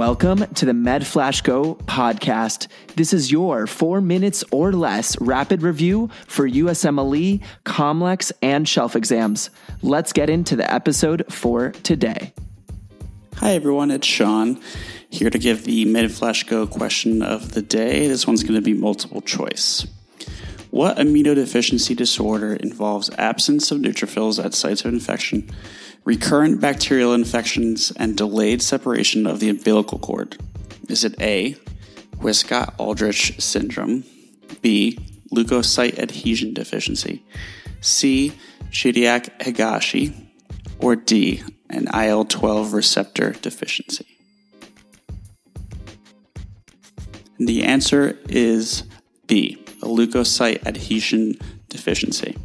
[0.00, 2.68] Welcome to the MedFlash Go podcast.
[2.96, 9.50] This is your four minutes or less rapid review for USMLE, Comlex, and shelf exams.
[9.82, 12.32] Let's get into the episode for today.
[13.34, 13.90] Hi, everyone.
[13.90, 14.58] It's Sean
[15.10, 18.06] here to give the MedFlash Go question of the day.
[18.06, 19.86] This one's going to be multiple choice.
[20.70, 25.50] What immunodeficiency disorder involves absence of neutrophils at sites of infection?
[26.04, 30.36] recurrent bacterial infections, and delayed separation of the umbilical cord?
[30.88, 31.56] Is it A,
[32.16, 34.04] Wiskott Aldrich syndrome,
[34.62, 34.98] B,
[35.32, 37.24] leukocyte adhesion deficiency,
[37.80, 38.32] C,
[38.70, 40.28] Chediak Higashi,
[40.78, 44.06] or D, an IL 12 receptor deficiency?
[47.38, 48.84] The answer is
[49.26, 51.34] B, a leukocyte adhesion
[51.68, 52.36] deficiency.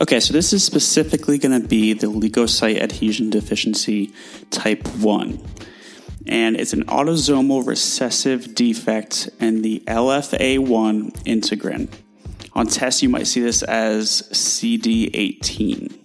[0.00, 4.12] Okay, so this is specifically going to be the leukocyte adhesion deficiency
[4.50, 5.38] type 1.
[6.26, 11.88] And it's an autosomal recessive defect in the LFA1 integrin.
[12.54, 15.99] On tests, you might see this as CD18.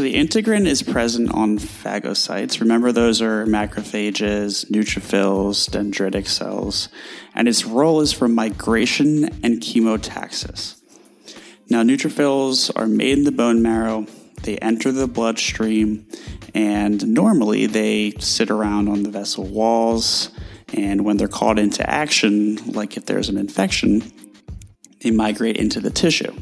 [0.00, 2.58] So the integrin is present on phagocytes.
[2.58, 6.88] Remember, those are macrophages, neutrophils, dendritic cells,
[7.34, 10.80] and its role is for migration and chemotaxis.
[11.68, 14.06] Now, neutrophils are made in the bone marrow,
[14.42, 16.08] they enter the bloodstream,
[16.54, 20.30] and normally they sit around on the vessel walls.
[20.72, 24.10] And when they're called into action, like if there's an infection,
[25.02, 26.34] they migrate into the tissue.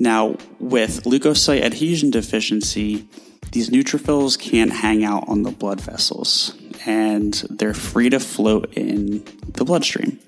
[0.00, 3.06] Now, with leukocyte adhesion deficiency,
[3.52, 9.22] these neutrophils can't hang out on the blood vessels and they're free to float in
[9.52, 10.18] the bloodstream.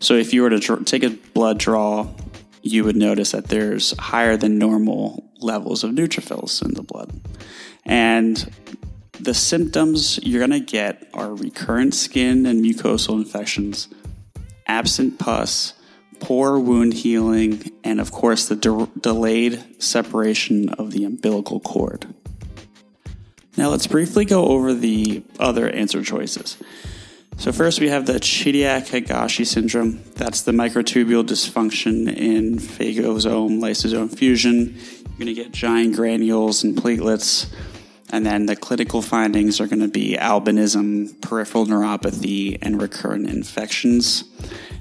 [0.00, 2.08] So, if you were to dr- take a blood draw
[2.62, 7.10] you would notice that there's higher than normal levels of neutrophils in the blood.
[7.84, 8.52] And
[9.18, 13.88] the symptoms you're going to get are recurrent skin and mucosal infections,
[14.66, 15.74] absent pus,
[16.20, 22.06] poor wound healing, and of course, the de- delayed separation of the umbilical cord.
[23.56, 26.56] Now, let's briefly go over the other answer choices.
[27.36, 30.00] So, first we have the Chediak Higashi syndrome.
[30.14, 34.76] That's the microtubule dysfunction in phagosome lysosome fusion.
[34.76, 37.52] You're going to get giant granules and platelets.
[38.12, 44.24] And then the clinical findings are going to be albinism, peripheral neuropathy, and recurrent infections.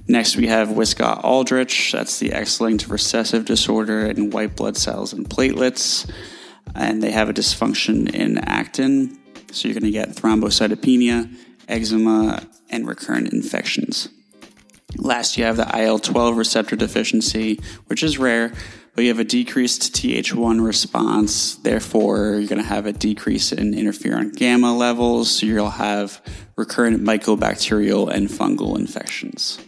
[0.09, 1.93] Next, we have Wiskott Aldrich.
[1.93, 6.09] That's the X linked recessive disorder in white blood cells and platelets.
[6.75, 9.17] And they have a dysfunction in actin.
[9.51, 11.29] So you're going to get thrombocytopenia
[11.69, 14.09] eczema, and recurrent infections.
[14.97, 18.51] Last, you have the IL 12 receptor deficiency, which is rare,
[18.95, 21.55] but you have a decreased Th1 response.
[21.55, 25.29] Therefore, you're going to have a decrease in interferon gamma levels.
[25.29, 26.21] So you'll have
[26.55, 29.59] recurrent mycobacterial and fungal infections.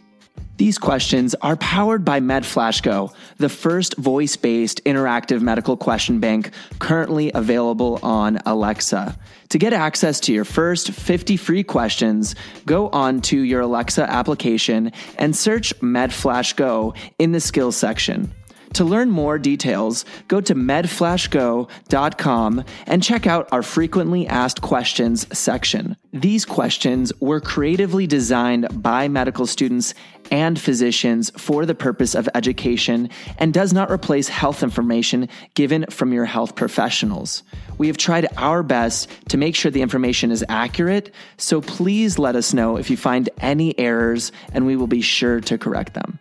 [0.58, 7.32] These questions are powered by MedFlashGo, the first voice based interactive medical question bank currently
[7.34, 9.18] available on Alexa.
[9.50, 12.36] To get access to your first 50 free questions,
[12.66, 18.32] go on to your Alexa application and search MedFlashGo in the skills section.
[18.74, 25.98] To learn more details, go to medflashgo.com and check out our frequently asked questions section.
[26.14, 29.94] These questions were creatively designed by medical students
[30.32, 36.14] and physicians for the purpose of education and does not replace health information given from
[36.14, 37.44] your health professionals.
[37.78, 42.36] We have tried our best to make sure the information is accurate, so please let
[42.36, 46.20] us know if you find any errors and we will be sure to correct them.